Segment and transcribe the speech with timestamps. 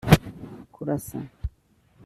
[0.73, 1.19] kurasa